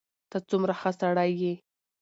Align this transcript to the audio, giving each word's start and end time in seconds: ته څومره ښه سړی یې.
ته 0.29 0.37
څومره 0.49 0.73
ښه 0.79 0.91
سړی 0.99 1.31
یې. 1.41 1.53